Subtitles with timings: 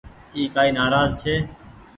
[0.35, 1.35] اي ڪآئي نآراز ڇي۔